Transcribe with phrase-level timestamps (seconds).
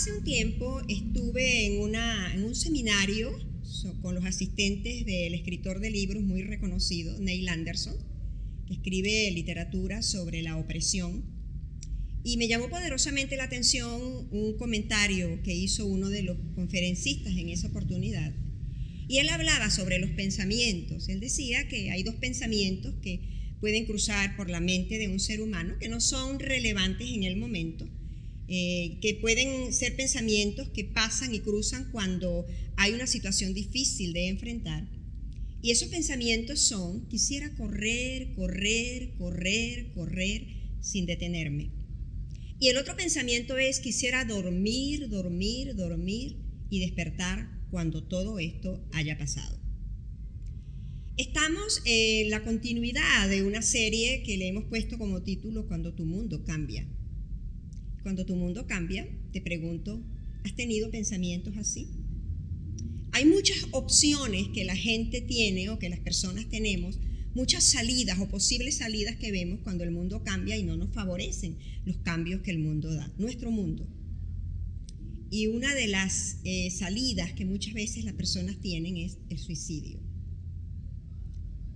[0.00, 3.38] hace un tiempo estuve en, una, en un seminario
[4.00, 7.96] con los asistentes del escritor de libros muy reconocido, Neil Anderson,
[8.66, 11.22] que escribe literatura sobre la opresión.
[12.24, 17.50] Y me llamó poderosamente la atención un comentario que hizo uno de los conferencistas en
[17.50, 18.32] esa oportunidad.
[19.06, 21.10] Y él hablaba sobre los pensamientos.
[21.10, 23.20] Él decía que hay dos pensamientos que
[23.60, 27.36] pueden cruzar por la mente de un ser humano que no son relevantes en el
[27.36, 27.86] momento,
[28.52, 34.26] eh, que pueden ser pensamientos que pasan y cruzan cuando hay una situación difícil de
[34.26, 34.88] enfrentar.
[35.62, 40.48] Y esos pensamientos son, quisiera correr, correr, correr, correr
[40.80, 41.70] sin detenerme.
[42.58, 46.38] Y el otro pensamiento es, quisiera dormir, dormir, dormir
[46.70, 49.60] y despertar cuando todo esto haya pasado.
[51.16, 56.04] Estamos en la continuidad de una serie que le hemos puesto como título Cuando tu
[56.04, 56.84] mundo cambia.
[58.02, 60.02] Cuando tu mundo cambia, te pregunto,
[60.44, 61.88] ¿has tenido pensamientos así?
[63.12, 66.98] Hay muchas opciones que la gente tiene o que las personas tenemos,
[67.34, 71.58] muchas salidas o posibles salidas que vemos cuando el mundo cambia y no nos favorecen
[71.84, 73.86] los cambios que el mundo da, nuestro mundo.
[75.30, 80.00] Y una de las eh, salidas que muchas veces las personas tienen es el suicidio.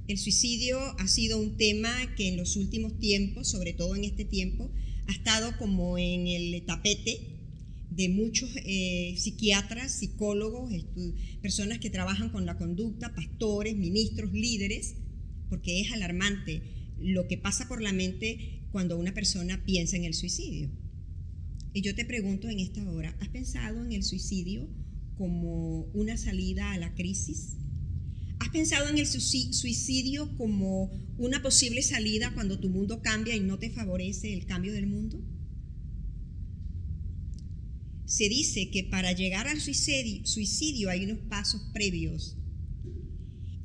[0.09, 4.25] El suicidio ha sido un tema que en los últimos tiempos, sobre todo en este
[4.25, 4.71] tiempo,
[5.07, 7.35] ha estado como en el tapete
[7.91, 10.73] de muchos eh, psiquiatras, psicólogos,
[11.41, 14.97] personas que trabajan con la conducta, pastores, ministros, líderes,
[15.49, 16.63] porque es alarmante
[16.99, 20.71] lo que pasa por la mente cuando una persona piensa en el suicidio.
[21.73, 24.69] Y yo te pregunto en esta hora, ¿has pensado en el suicidio
[25.17, 27.57] como una salida a la crisis?
[28.55, 30.89] ¿Has pensado en el suicidio como
[31.19, 35.21] una posible salida cuando tu mundo cambia y no te favorece el cambio del mundo?
[38.07, 42.37] Se dice que para llegar al suicidio, hay unos pasos previos.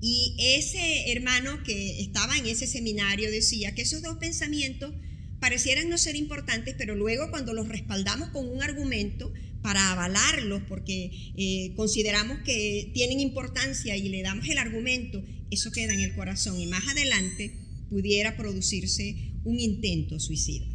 [0.01, 4.95] Y ese hermano que estaba en ese seminario decía que esos dos pensamientos
[5.39, 11.11] parecieran no ser importantes, pero luego cuando los respaldamos con un argumento para avalarlos, porque
[11.35, 16.59] eh, consideramos que tienen importancia y le damos el argumento, eso queda en el corazón
[16.59, 17.57] y más adelante
[17.89, 20.67] pudiera producirse un intento suicida.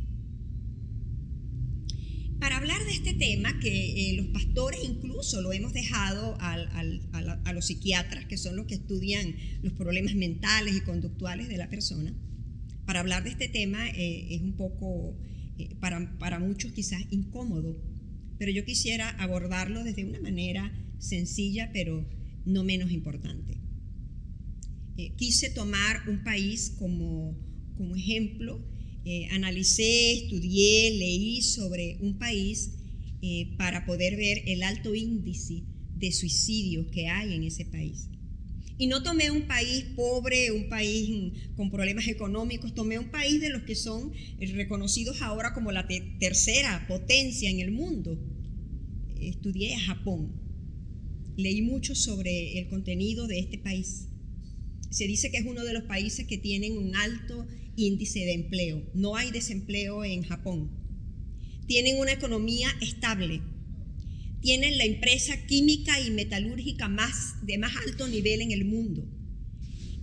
[2.40, 7.66] Para hablar de este tema, que eh, los pastores incluso lo hemos dejado a los
[7.66, 12.14] psiquiatras, que son los que estudian los problemas mentales y conductuales de la persona,
[12.86, 15.16] para hablar de este tema eh, es un poco,
[15.80, 17.76] para, para muchos quizás incómodo,
[18.38, 22.06] pero yo quisiera abordarlo desde una manera sencilla, pero
[22.44, 23.58] no menos importante.
[24.96, 27.36] Eh, quise tomar un país como,
[27.76, 28.64] como ejemplo,
[29.04, 32.70] eh, analicé, estudié, leí sobre un país
[33.20, 35.64] eh, para poder ver el alto índice
[35.96, 38.08] de suicidios que hay en ese país.
[38.76, 43.50] Y no tomé un país pobre, un país con problemas económicos, tomé un país de
[43.50, 45.86] los que son reconocidos ahora como la
[46.18, 48.18] tercera potencia en el mundo.
[49.20, 50.40] Estudié a Japón.
[51.36, 54.08] Leí mucho sobre el contenido de este país.
[54.90, 57.46] Se dice que es uno de los países que tienen un alto
[57.76, 58.82] índice de empleo.
[58.94, 60.70] No hay desempleo en Japón.
[61.66, 63.40] Tienen una economía estable
[64.44, 69.08] tienen la empresa química y metalúrgica más, de más alto nivel en el mundo.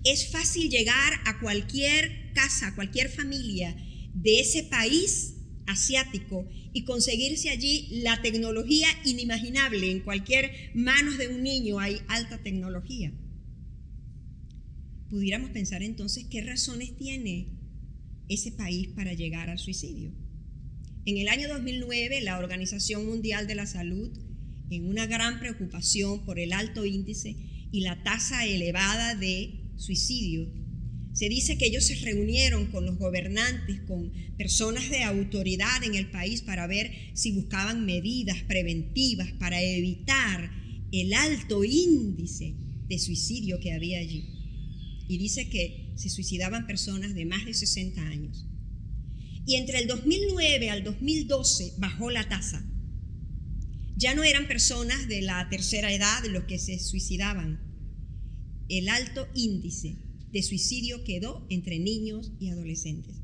[0.04, 3.78] Es fácil llegar a cualquier casa, a cualquier familia
[4.16, 5.36] de ese país
[5.68, 9.92] asiático y conseguirse allí la tecnología inimaginable.
[9.92, 13.14] En cualquier manos de un niño hay alta tecnología.
[15.12, 17.60] Pudiéramos pensar entonces qué razones tiene
[18.28, 20.12] ese país para llegar al suicidio.
[21.06, 24.31] En el año 2009, la Organización Mundial de la Salud
[24.72, 27.36] en una gran preocupación por el alto índice
[27.72, 30.50] y la tasa elevada de suicidio.
[31.14, 36.10] Se dice que ellos se reunieron con los gobernantes, con personas de autoridad en el
[36.10, 40.50] país para ver si buscaban medidas preventivas para evitar
[40.94, 42.56] el alto índice
[42.88, 44.24] de suicidio que había allí.
[45.10, 48.48] Y dice que se suicidaban personas de más de 60 años.
[49.46, 52.71] Y entre el 2009 al 2012 bajó la tasa
[54.02, 57.60] ya no eran personas de la tercera edad los que se suicidaban.
[58.68, 59.96] El alto índice
[60.32, 63.18] de suicidio quedó entre niños y adolescentes.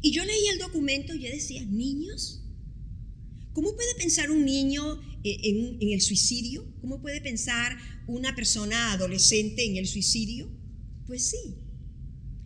[0.00, 2.42] Y yo leí el documento y yo decía, ¿niños?
[3.52, 6.64] ¿Cómo puede pensar un niño eh, en, en, el suicidio?
[6.80, 10.48] ¿Cómo puede pensar una persona adolescente en el suicidio?
[11.06, 11.61] Pues sí.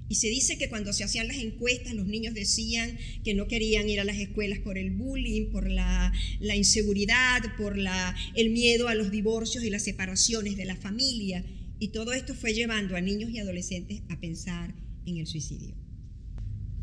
[0.08, 3.88] Y se dice que cuando se hacían las encuestas, los niños decían que no querían
[3.88, 9.10] ir a las escuelas por el bullying, por la, inseguridad, por el miedo a los
[9.10, 11.44] divorcios y las separaciones de la familia.
[11.80, 14.74] Y todo esto fue llevando a niños y adolescentes a pensar
[15.06, 15.74] en el suicidio.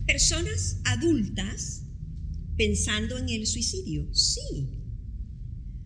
[0.06, 1.84] Personas adultas
[2.58, 4.82] pensando en el suicidio, sí.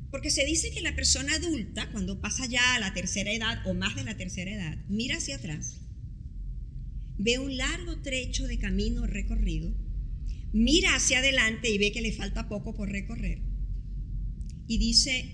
[0.10, 3.76] Porque se dice que la persona adulta, cuando pasa ya a la tercera edad o
[3.76, 5.87] más de la tercera edad, mira hacia atrás
[7.18, 9.74] ve un largo trecho de camino recorrido,
[10.54, 13.42] mira hacia adelante y ve que le falta poco por recorrer.
[14.68, 15.26] Y dice,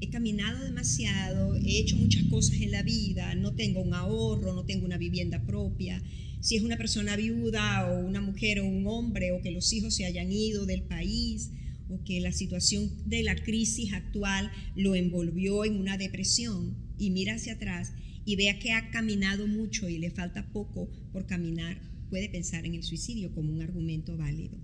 [0.00, 4.64] he caminado demasiado, he hecho muchas cosas en la vida, no tengo un ahorro, no
[4.64, 6.02] tengo una vivienda propia,
[6.40, 9.94] si es una persona viuda o una mujer o un hombre o que los hijos
[9.94, 11.50] se hayan ido del país
[11.90, 17.34] o que la situación de la crisis actual lo envolvió en una depresión y mira
[17.34, 17.92] hacia atrás
[18.30, 21.80] y vea que ha caminado mucho y le falta poco por caminar,
[22.10, 24.56] puede pensar en el suicidio como un argumento válido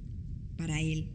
[0.56, 1.08] para él.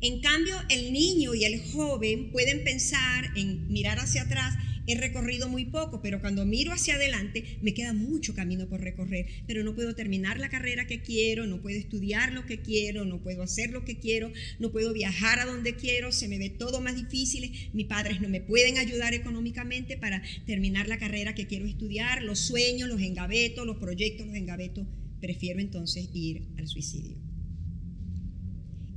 [0.00, 4.54] En cambio, el niño y el joven pueden pensar en mirar hacia atrás
[4.86, 9.26] he recorrido muy poco, pero cuando miro hacia adelante me queda mucho camino por recorrer,
[9.46, 13.22] pero no puedo terminar la carrera que quiero, no puedo estudiar lo que quiero, no
[13.22, 16.80] puedo hacer lo que quiero, no puedo viajar a donde quiero, se me ve todo
[16.80, 21.66] más difícil, mis padres no me pueden ayudar económicamente para terminar la carrera que quiero
[21.66, 24.86] estudiar, los sueños los engaveto, los proyectos los engaveto,
[25.20, 27.16] prefiero entonces ir al suicidio.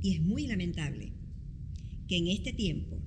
[0.02, 1.12] Y es muy lamentable
[2.08, 3.02] que en este tiempo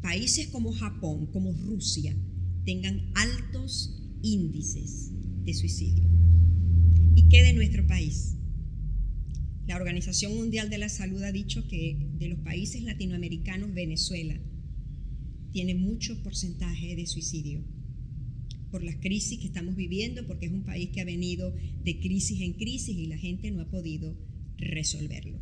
[0.00, 2.16] países como Japón, como Rusia,
[2.64, 5.10] tengan altos índices
[5.44, 6.04] de suicidio.
[7.14, 8.36] ¿Y qué de nuestro país?
[9.66, 14.40] La Organización Mundial de la Salud ha dicho que de los países latinoamericanos, Venezuela
[15.52, 17.64] tiene mucho porcentaje de suicidio
[18.70, 21.54] por las crisis que estamos viviendo, porque es un país que ha venido
[21.84, 24.16] de crisis en crisis y la gente no ha podido
[24.56, 25.38] resolverlo.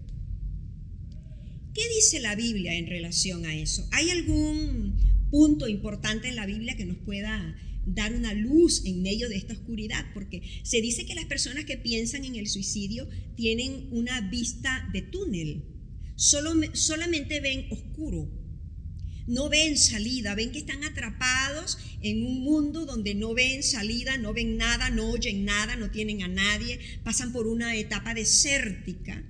[1.77, 3.87] ¿Qué dice la Biblia en relación a eso?
[3.93, 4.97] ¿Hay algún
[5.31, 9.53] punto importante en la Biblia que nos pueda dar una luz en medio de esta
[9.53, 10.07] oscuridad?
[10.15, 13.07] Porque se dice que las personas que piensan en el suicidio
[13.37, 15.65] tienen una vista de túnel,
[16.15, 18.27] Solo, solamente ven oscuro,
[19.27, 24.33] no ven salida, ven que están atrapados en un mundo donde no ven salida, no
[24.33, 29.23] ven nada, no oyen nada, no tienen a nadie, pasan por una etapa desértica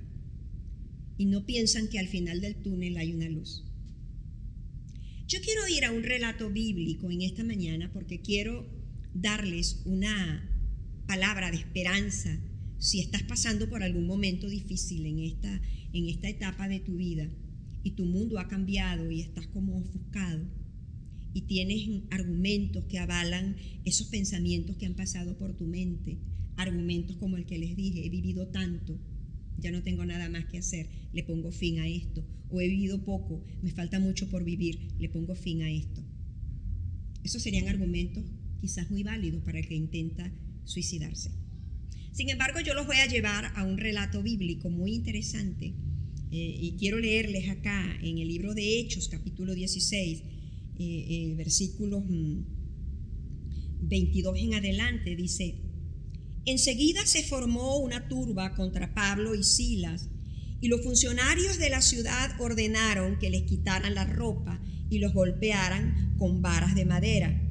[1.18, 3.64] y no piensan que al final del túnel hay una luz.
[5.26, 8.66] Yo quiero ir a un relato bíblico en esta mañana porque quiero
[9.12, 10.48] darles una
[11.06, 12.38] palabra de esperanza
[12.78, 15.60] si estás pasando por algún momento difícil en esta,
[15.92, 17.28] en esta etapa de tu vida
[17.82, 20.44] y tu mundo ha cambiado y estás como ofuscado
[21.32, 26.18] y tienes argumentos que avalan esos pensamientos que han pasado por tu mente,
[26.56, 28.98] argumentos como el que les dije, he vivido tanto,
[29.58, 32.24] ya no tengo nada más que hacer, le pongo fin a esto.
[32.48, 36.02] O he vivido poco, me falta mucho por vivir, le pongo fin a esto.
[37.24, 38.24] Esos serían argumentos
[38.60, 40.32] quizás muy válidos para el que intenta
[40.64, 41.30] suicidarse.
[42.12, 45.74] Sin embargo, yo los voy a llevar a un relato bíblico muy interesante
[46.30, 50.26] eh, y quiero leerles acá en el libro de Hechos, capítulo 16, eh,
[50.78, 52.04] eh, versículos
[53.82, 55.65] 22 mm, en adelante, dice,
[56.48, 60.08] Enseguida se formó una turba contra Pablo y Silas,
[60.60, 66.14] y los funcionarios de la ciudad ordenaron que les quitaran la ropa y los golpearan
[66.16, 67.42] con varas de madera.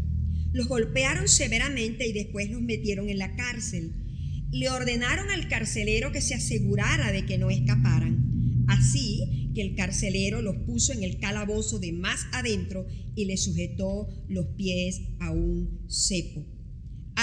[0.54, 3.92] Los golpearon severamente y después los metieron en la cárcel.
[4.52, 8.64] Le ordenaron al carcelero que se asegurara de que no escaparan.
[8.70, 14.08] Así que el carcelero los puso en el calabozo de más adentro y le sujetó
[14.30, 16.55] los pies a un cepo.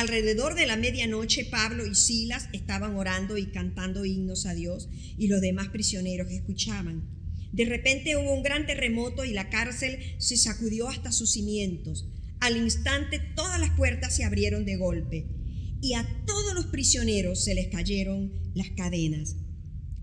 [0.02, 5.28] Alrededor de la medianoche, Pablo y Silas estaban orando y cantando himnos a Dios y
[5.28, 7.08] los demás prisioneros escuchaban.
[7.52, 12.08] De repente hubo un gran terremoto y la cárcel se sacudió hasta sus cimientos.
[12.40, 15.28] Al instante todas las puertas se abrieron de golpe
[15.80, 19.36] y a todos los prisioneros se les cayeron las cadenas.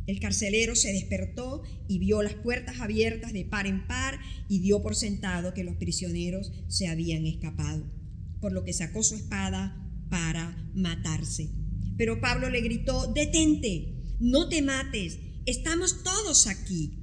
[0.07, 4.81] El carcelero se despertó y vio las puertas abiertas de par en par y dio
[4.81, 7.99] por sentado que los prisioneros se habían escapado
[8.39, 9.75] por lo que sacó su espada
[10.09, 11.49] para matarse.
[11.97, 16.93] Pero Pablo le gritó, detente, no te mates, estamos todos aquí.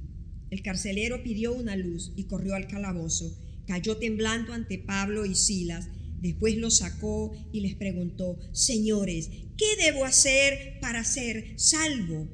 [0.49, 5.89] El carcelero pidió una luz y corrió al calabozo, cayó temblando ante Pablo y Silas,
[6.19, 12.27] después los sacó y les preguntó, señores, ¿qué debo hacer para ser salvo?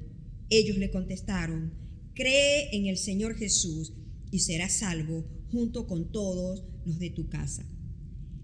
[0.49, 1.73] Ellos le contestaron,
[2.13, 3.93] cree en el Señor Jesús
[4.31, 7.67] y serás salvo junto con todos los de tu casa.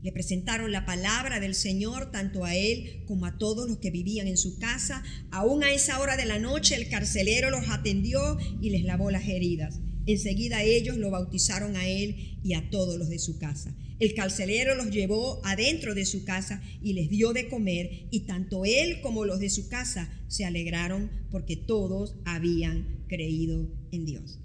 [0.02, 4.28] Le presentaron la palabra del Señor tanto a él como a todos los que vivían
[4.28, 5.04] en su casa.
[5.30, 9.28] Aún a esa hora de la noche el carcelero los atendió y les lavó las
[9.28, 9.82] heridas.
[10.06, 13.76] Enseguida ellos lo bautizaron a él y a todos los de su casa.
[14.00, 18.64] El carcelero los llevó adentro de su casa y les dio de comer, y tanto
[18.64, 24.40] él como los de su casa se alegraron porque todos habían creído en Dios.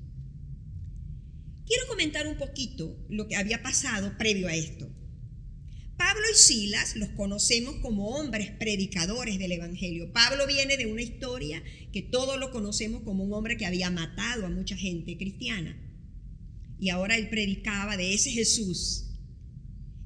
[1.67, 4.91] Quiero comentar un poquito lo que había pasado previo a esto.
[6.15, 10.13] Pablo y Silas los conocemos como hombres predicadores del Evangelio.
[10.13, 11.61] Pablo viene de una historia
[11.93, 15.77] que todos lo conocemos como un hombre que había matado a mucha gente cristiana.
[16.79, 19.07] Y ahora él predicaba de ese Jesús,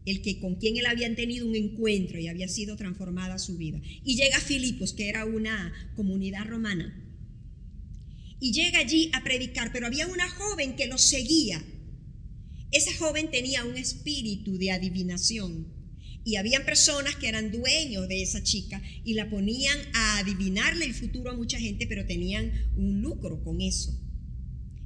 [0.07, 3.79] el que con quien él había tenido un encuentro y había sido transformada su vida.
[4.03, 7.05] Y llega a Filipos, que era una comunidad romana.
[8.41, 11.63] Y llega allí a predicar, pero había una joven que lo seguía.
[12.71, 15.78] Esa joven tenía un espíritu de adivinación
[16.29, 20.93] y habían personas que eran dueños de esa chica y la ponían a adivinarle el
[20.93, 23.99] futuro a mucha gente, pero tenían un lucro con eso.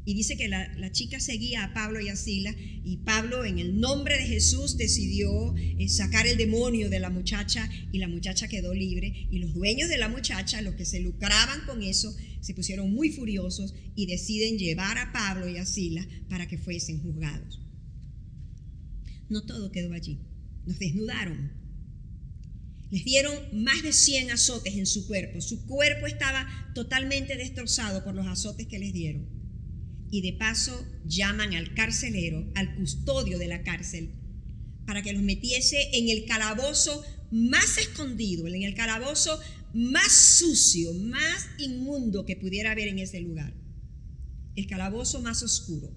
[0.04, 3.80] Y dice que la, chica seguía a Pablo y a Sila y Pablo en el
[3.80, 8.72] nombre de Jesús decidió eh, sacar el demonio de la muchacha y la muchacha quedó
[8.72, 12.94] libre y los dueños de la muchacha, los que se lucraban con eso, se pusieron
[12.94, 17.60] muy furiosos y deciden llevar a Pablo y a Sila para que fuesen juzgados.
[19.28, 20.20] No todo quedó allí
[20.66, 21.52] nos desnudaron.
[22.90, 25.40] Les dieron más de 100 azotes en su cuerpo.
[25.40, 29.26] Su cuerpo estaba totalmente destrozado por los azotes que les dieron.
[30.10, 34.10] Y de paso llaman al carcelero, al custodio de la cárcel,
[34.86, 39.40] para que los metiese en el calabozo más escondido, en el calabozo
[39.72, 43.54] más sucio, más inmundo que pudiera haber en ese lugar.
[44.54, 45.90] El calabozo más oscuro.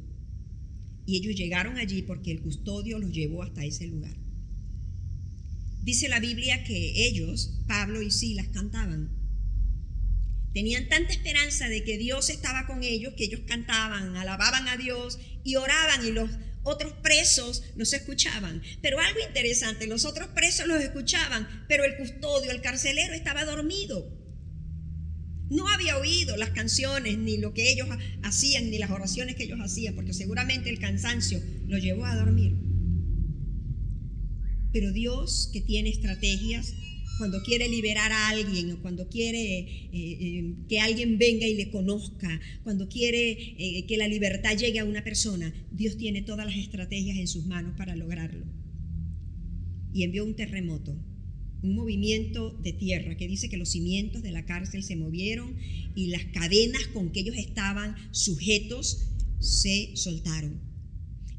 [1.06, 4.25] Y ellos llegaron allí porque el custodio los llevó hasta ese lugar.
[5.86, 9.12] Dice la Biblia que ellos, Pablo y Silas, cantaban.
[10.52, 15.20] Tenían tanta esperanza de que Dios estaba con ellos que ellos cantaban, alababan a Dios
[15.44, 16.32] y oraban y los
[16.64, 18.64] otros presos los escuchaban.
[18.82, 24.12] Pero algo interesante, los otros presos los escuchaban, pero el custodio, el carcelero estaba dormido.
[25.52, 27.88] No había oído las canciones, ni lo que ellos
[28.24, 32.65] hacían, ni las oraciones que ellos hacían, porque seguramente el cansancio lo llevó a dormir.
[34.76, 36.74] Pero Dios que tiene estrategias,
[37.18, 41.72] cuando quiere liberar a alguien o cuando quiere eh, eh, que alguien venga y le
[41.72, 46.58] conozca, cuando quiere eh, que la libertad llegue a una persona, Dios tiene todas las
[46.58, 48.46] estrategias en sus manos para lograrlo.
[49.94, 51.02] Y envió un terremoto,
[51.64, 55.56] un movimiento de tierra que dice que los cimientos de la cárcel se movieron
[55.96, 59.08] y las cadenas con que ellos estaban sujetos
[59.40, 60.75] se soltaron.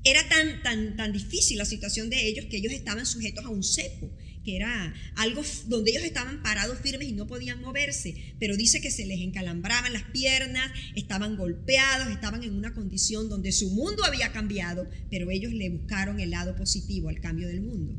[0.08, 3.64] Era tan, tan, tan difícil la situación de ellos que ellos estaban sujetos a un
[3.64, 4.08] cepo,
[4.44, 8.92] que era algo donde ellos estaban parados firmes y no podían moverse, pero dice que
[8.92, 14.30] se les encalambraban las piernas, estaban golpeados, estaban en una condición donde su mundo había
[14.30, 17.96] cambiado, pero ellos le buscaron el lado positivo al cambio del mundo.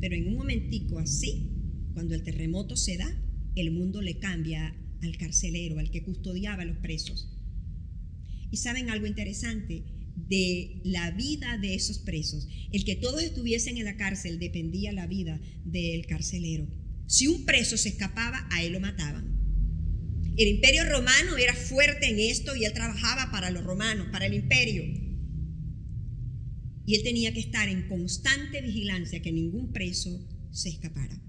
[0.00, 1.50] Pero en un momentico así,
[1.92, 3.22] cuando el terremoto se da,
[3.54, 7.36] el mundo le cambia al carcelero, al que custodiaba a los presos.
[8.50, 9.84] Y saben algo interesante,
[10.28, 12.46] de la vida de esos presos.
[12.72, 16.68] El que todos estuviesen en la cárcel dependía la vida del carcelero.
[17.06, 19.30] Si un preso se escapaba, a él lo mataban.
[20.36, 24.34] El imperio romano era fuerte en esto y él trabajaba para los romanos, para el
[24.34, 24.84] imperio.
[26.86, 31.20] Y él tenía que estar en constante vigilancia que ningún preso se escapara.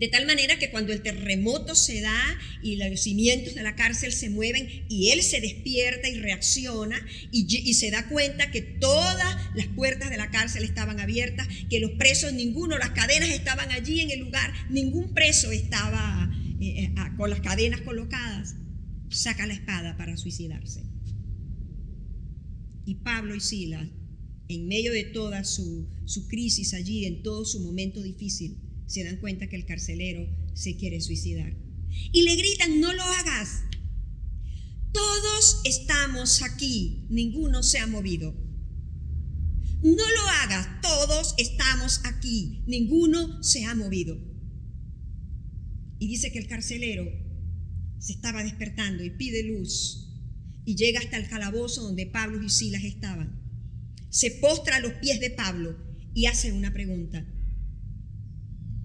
[0.00, 2.22] De tal manera que cuando el terremoto se da
[2.62, 6.96] y los cimientos de la cárcel se mueven y él se despierta y reacciona
[7.30, 11.90] y, se da cuenta que todas las puertas de la cárcel estaban abiertas, que los
[11.92, 16.30] presos, ninguno, las cadenas estaban allí en el lugar, ningún preso estaba
[16.62, 18.54] eh, eh, con las cadenas colocadas,
[19.10, 20.82] saca la espada para suicidarse.
[22.86, 23.86] Y Pablo y Silas,
[24.48, 28.56] en medio de toda su, su crisis allí, en todo su momento difícil,
[28.90, 31.56] se dan cuenta que el carcelero se quiere suicidar.
[32.10, 33.62] Y le gritan, no lo hagas.
[34.92, 38.32] Todos estamos aquí, ninguno se ha movido.
[39.84, 44.18] No lo hagas, todos estamos aquí, ninguno se ha movido.
[46.00, 47.04] Y dice que el carcelero
[48.00, 50.08] se estaba despertando y pide luz
[50.64, 53.40] y llega hasta el calabozo donde Pablo y Silas estaban.
[54.08, 55.78] Se postra a los pies de Pablo
[56.12, 57.24] y hace una pregunta.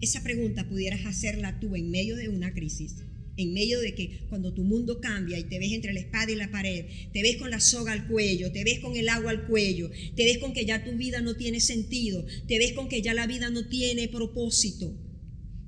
[0.02, 2.96] Esa pregunta pudieras hacerla tú en medio de una crisis.
[3.38, 6.36] en medio de que cuando tu mundo cambia y te ves entre la espada y
[6.36, 9.46] la pared, te ves con la soga al cuello, te ves con el agua al
[9.46, 13.02] cuello, te ves con que ya tu vida no tiene sentido, te ves con que
[13.02, 14.98] ya la vida no tiene propósito,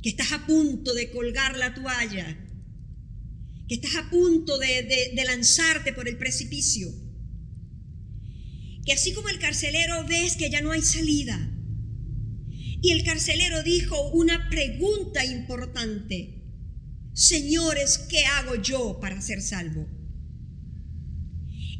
[0.01, 2.38] que estás a punto de colgar la toalla,
[3.67, 6.88] que estás a punto de, de lanzarte por el precipicio,
[8.86, 11.53] que así como el carcelero ves que ya no hay salida,
[12.81, 16.43] y el carcelero dijo una pregunta importante.
[17.13, 19.88] Señores, ¿qué hago yo para ser salvo?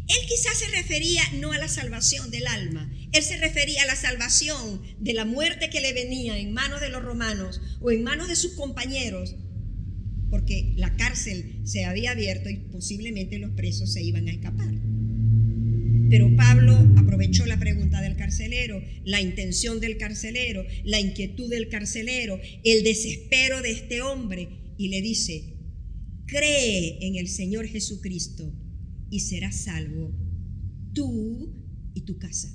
[0.08, 3.96] Él quizás se refería no a la salvación del alma, él se refería a la
[3.96, 8.30] salvación de la muerte que le venía en manos de los romanos o en manos
[8.30, 9.36] de sus compañeros,
[10.30, 14.74] porque la cárcel se había abierto y posiblemente los presos se iban a escapar.
[16.10, 22.40] Pero Pablo aprovechó la pregunta del carcelero, la intención del carcelero, la inquietud del carcelero,
[22.64, 24.48] el desespero de este hombre
[24.78, 25.56] y le dice,
[26.28, 28.54] cree en el Señor Jesucristo
[29.10, 30.14] y serás salvo
[30.94, 32.54] tú y tu casa.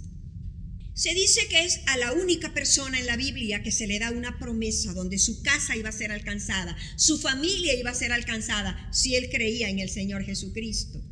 [0.94, 4.11] Se dice que es a la única persona en la Biblia que se le da
[4.11, 8.88] una promesa donde su casa iba a ser alcanzada, su familia iba a ser alcanzada
[8.92, 11.02] si él creía en el Señor Jesucristo.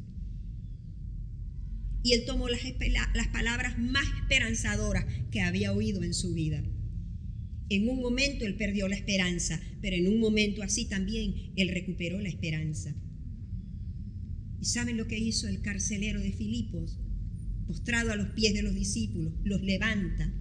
[2.02, 2.61] Y él tomó las,
[3.33, 6.62] palabras más esperanzadoras que había oído en su vida.
[7.69, 12.21] En un momento él perdió la esperanza, pero en un momento así también él recuperó
[12.21, 12.95] la esperanza.
[14.61, 16.99] ¿Y saben lo que hizo el carcelero de Filipos?
[17.66, 20.35] Postrado a los pies de los discípulos, los levanta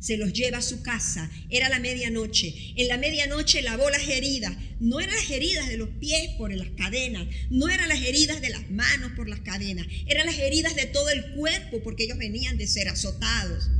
[0.00, 1.30] se los lleva a su casa.
[1.48, 2.54] Era la medianoche.
[2.76, 4.56] En la medianoche lavó las heridas.
[4.80, 8.50] No eran las heridas de los pies por las cadenas, no eran las heridas de
[8.50, 12.58] las manos por las cadenas, eran las heridas de todo el cuerpo porque ellos venían
[12.58, 13.70] de ser azotados.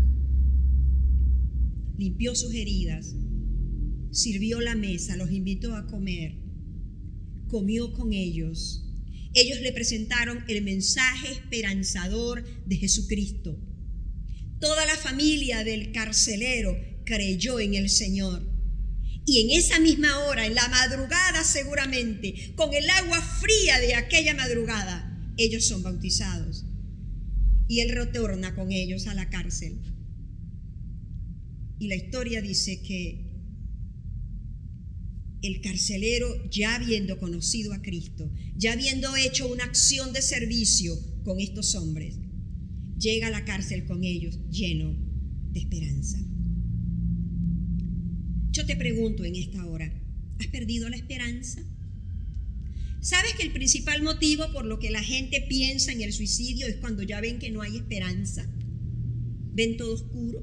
[1.96, 3.14] Limpió sus heridas,
[4.10, 6.34] sirvió la mesa, los invitó a comer,
[7.46, 8.84] comió con ellos.
[9.34, 13.67] Ellos le presentaron el mensaje esperanzador de Jesucristo
[14.60, 18.42] Toda la familia del carcelero creyó en el Señor.
[19.24, 24.34] Y en esa misma hora, en la madrugada seguramente, con el agua fría de aquella
[24.34, 26.64] madrugada, ellos son bautizados.
[27.68, 29.80] Y él retorna con ellos a la cárcel.
[31.78, 33.28] Y la historia dice que
[35.42, 41.38] el carcelero, ya habiendo conocido a Cristo, ya habiendo hecho una acción de servicio con
[41.38, 42.16] estos hombres,
[42.98, 44.96] llega a la cárcel con ellos lleno
[45.52, 46.18] de esperanza.
[48.50, 49.92] Yo te pregunto en esta hora,
[50.40, 51.62] ¿has perdido la esperanza?
[53.00, 56.76] ¿Sabes que el principal motivo por lo que la gente piensa en el suicidio es
[56.76, 58.50] cuando ya ven que no hay esperanza?
[59.52, 60.42] Ven todo oscuro.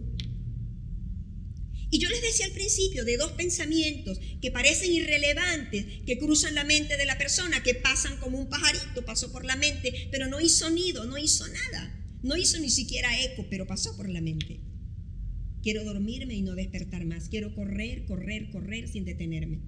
[1.91, 6.63] Y yo les decía al principio de dos pensamientos que parecen irrelevantes, que cruzan la
[6.63, 10.39] mente de la persona, que pasan como un pajarito, pasó por la mente, pero no
[10.39, 12.04] hizo nido, no hizo nada.
[12.25, 14.59] No hizo ni siquiera eco, pero pasó por la mente.
[15.61, 17.29] Quiero dormirme y no despertar más.
[17.29, 19.61] Quiero correr, correr, correr sin detenerme.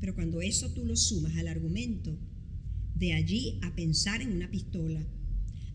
[0.00, 2.18] Pero cuando eso tú lo sumas al argumento,
[2.96, 5.06] de allí a pensar en una pistola,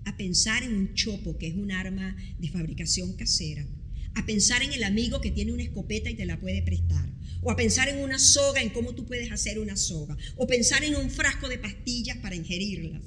[0.04, 3.66] a pensar en un chopo, que es un arma de fabricación casera,
[4.14, 7.10] a pensar en el amigo que tiene una escopeta y te la puede prestar,
[7.42, 10.84] o a pensar en una soga, en cómo tú puedes hacer una soga, o pensar
[10.84, 13.04] en un frasco de pastillas para ingerirlas,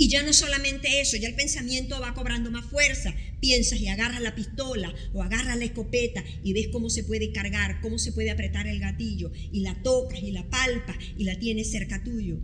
[0.00, 3.14] y ya no solamente eso, ya el pensamiento va cobrando más fuerza.
[3.38, 7.82] Piensas y agarras la pistola o agarras la escopeta y ves cómo se puede cargar,
[7.82, 11.70] cómo se puede apretar el gatillo y la tocas y la palpas y la tienes
[11.70, 12.40] cerca tuyo.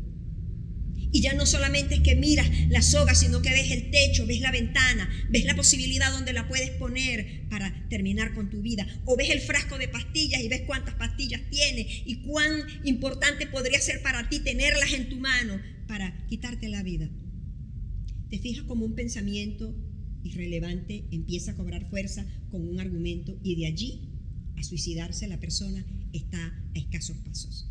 [1.12, 4.40] Y ya no solamente es que miras la soga, sino que ves el techo, ves
[4.40, 8.86] la ventana, ves la posibilidad donde la puedes poner para terminar con tu vida.
[9.06, 12.52] O ves el frasco de pastillas y ves cuántas pastillas tiene y cuán
[12.84, 17.08] importante podría ser para ti tenerlas en tu mano para quitarte la vida.
[18.28, 19.74] Te fijas como un pensamiento
[20.26, 24.08] irrelevante empieza a cobrar fuerza con un argumento y de allí
[24.56, 27.70] a suicidarse la persona está a escasos pasos.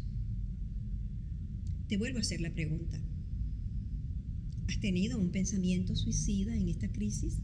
[1.87, 2.99] Te vuelvo a hacer la pregunta.
[4.67, 7.37] ¿Has tenido un pensamiento suicida en esta crisis?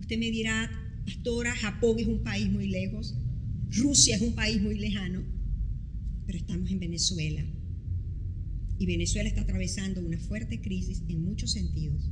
[0.00, 0.70] Usted me dirá,
[1.04, 3.14] pastora, Japón es un país muy lejos,
[3.70, 5.22] Rusia es un país muy lejano,
[6.26, 7.44] pero estamos en Venezuela
[8.78, 12.10] y Venezuela está atravesando una fuerte crisis en muchos sentidos.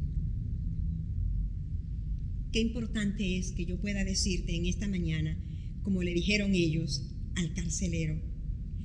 [2.52, 5.38] Qué importante es que yo pueda decirte en esta mañana,
[5.82, 7.02] como le dijeron ellos
[7.36, 8.20] al carcelero,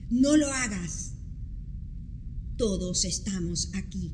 [0.09, 1.13] no lo hagas,
[2.57, 4.13] todos estamos aquí.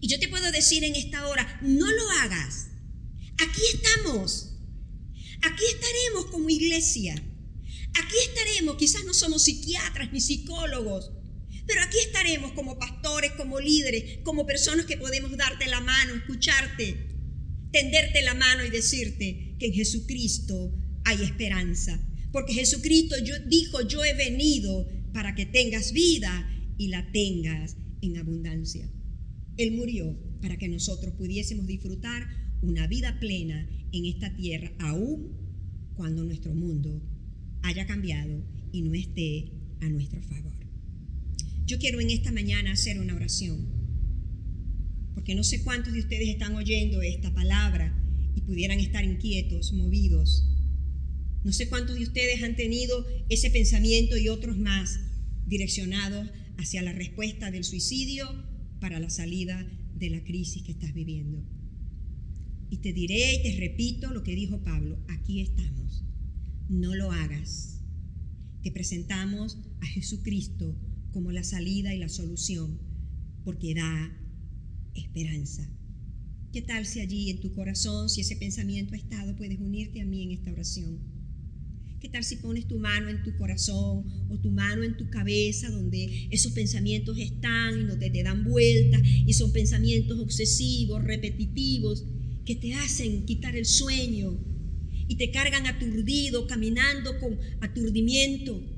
[0.00, 2.68] Y yo te puedo decir en esta hora, no lo hagas,
[3.38, 4.56] aquí estamos,
[5.42, 7.22] aquí estaremos como iglesia.
[7.98, 11.12] Aquí estaremos, quizás no somos psiquiatras ni psicólogos,
[11.66, 17.16] pero aquí estaremos como pastores, como líderes, como personas que podemos darte la mano, escucharte,
[17.72, 20.72] tenderte la mano y decirte que en Jesucristo
[21.04, 22.00] hay esperanza.
[22.32, 26.48] Porque Jesucristo dijo, yo he venido para que tengas vida
[26.78, 28.88] y la tengas en abundancia.
[29.56, 32.28] Él murió para que nosotros pudiésemos disfrutar
[32.62, 37.02] una vida plena en esta tierra, aún cuando nuestro mundo
[37.62, 40.55] haya cambiado y no esté a nuestro favor.
[41.66, 43.66] Yo quiero en esta mañana hacer una oración,
[45.14, 47.92] porque no sé cuántos de ustedes están oyendo esta palabra
[48.36, 50.48] y pudieran estar inquietos, movidos.
[51.42, 55.00] No sé cuántos de ustedes han tenido ese pensamiento y otros más
[55.44, 58.28] direccionados hacia la respuesta del suicidio
[58.78, 61.44] para la salida de la crisis que estás viviendo.
[62.70, 66.04] Y te diré y te repito lo que dijo Pablo, aquí estamos.
[66.68, 67.80] No lo hagas.
[68.62, 70.76] Te presentamos a Jesucristo
[71.16, 72.78] como la salida y la solución,
[73.42, 74.14] porque da
[74.94, 75.66] esperanza.
[76.52, 80.04] ¿Qué tal si allí en tu corazón, si ese pensamiento ha estado, puedes unirte a
[80.04, 80.98] mí en esta oración?
[82.00, 85.70] ¿Qué tal si pones tu mano en tu corazón o tu mano en tu cabeza
[85.70, 92.04] donde esos pensamientos están y no te, te dan vueltas y son pensamientos obsesivos, repetitivos,
[92.44, 94.38] que te hacen quitar el sueño
[95.08, 98.75] y te cargan aturdido, caminando con aturdimiento?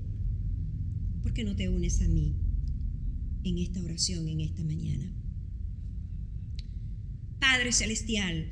[1.38, 2.34] ¿Por qué no te unes a mí
[3.44, 5.14] en esta oración, en esta mañana?
[7.38, 8.50] Padre Celestial,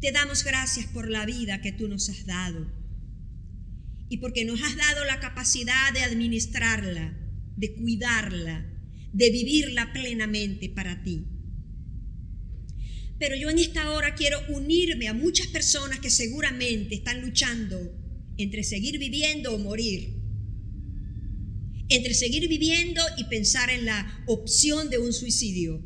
[0.00, 2.66] te damos gracias por la vida que tú nos has dado
[4.08, 7.16] y porque nos has dado la capacidad de administrarla,
[7.56, 8.66] de cuidarla,
[9.12, 11.24] de vivirla plenamente para ti.
[13.20, 17.96] Pero yo en esta hora quiero unirme a muchas personas que seguramente están luchando
[18.38, 20.15] entre seguir viviendo o morir
[21.88, 25.84] entre seguir viviendo y pensar en la opción de un suicidio,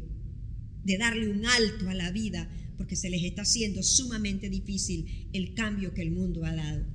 [0.85, 5.55] de darle un alto a la vida, porque se les está haciendo sumamente difícil el
[5.55, 6.87] cambio que el mundo ha dado.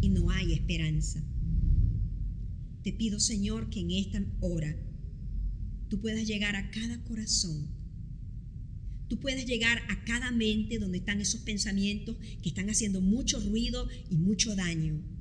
[0.00, 1.24] Y no hay esperanza.
[2.82, 4.76] Te pido, Señor, que en esta hora
[5.88, 7.70] tú puedas llegar a cada corazón.
[9.08, 13.88] Tú puedas llegar a cada mente donde están esos pensamientos que están haciendo mucho ruido
[14.10, 15.13] y mucho daño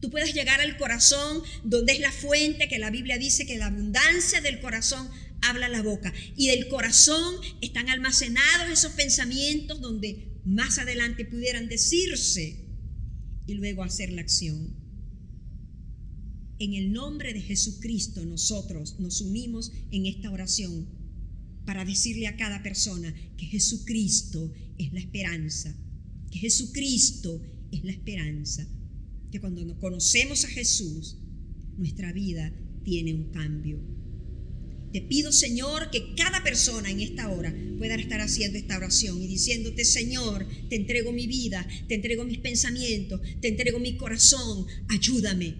[0.00, 3.66] Tú puedes llegar al corazón donde es la fuente que la Biblia dice que la
[3.66, 5.08] abundancia del corazón
[5.40, 6.12] habla la boca.
[6.36, 12.66] Y del corazón están almacenados esos pensamientos donde más adelante pudieran decirse
[13.46, 14.76] y luego hacer la acción.
[16.58, 20.88] En el nombre de Jesucristo nosotros nos unimos en esta oración
[21.64, 25.74] para decirle a cada persona que Jesucristo es la esperanza,
[26.30, 28.66] que Jesucristo es la esperanza
[29.40, 31.18] cuando nos conocemos a Jesús,
[31.76, 32.52] nuestra vida
[32.84, 33.80] tiene un cambio.
[34.92, 39.26] Te pido, Señor, que cada persona en esta hora pueda estar haciendo esta oración y
[39.26, 45.54] diciéndote, Señor, te entrego mi vida, te entrego mis pensamientos, te entrego mi corazón, ayúdame.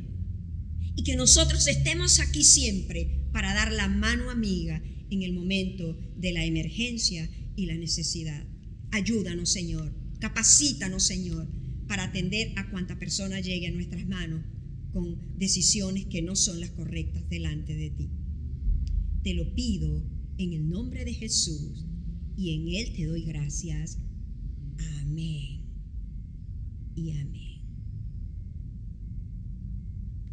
[0.94, 6.32] Y que nosotros estemos aquí siempre para dar la mano amiga en el momento de
[6.32, 8.46] la emergencia y la necesidad.
[8.92, 9.94] Ayúdanos, Señor.
[10.20, 11.55] Capacítanos, Señor
[11.86, 14.44] para atender a cuanta persona llegue a nuestras manos
[14.92, 18.10] con decisiones que no son las correctas delante de ti.
[19.22, 20.02] Te lo pido
[20.38, 21.86] en el nombre de Jesús
[22.36, 23.98] y en Él te doy gracias.
[25.00, 25.62] Amén
[26.94, 27.45] y amén.